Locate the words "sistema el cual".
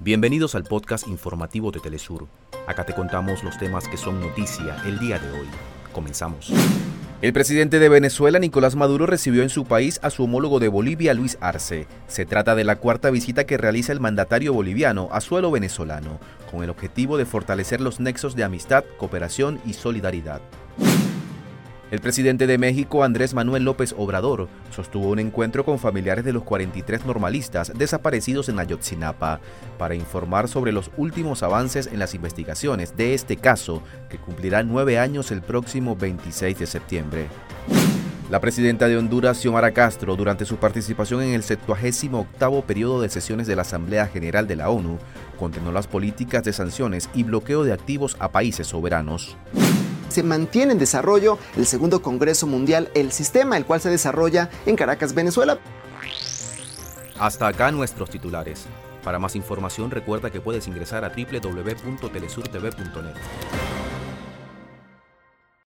53.12-53.80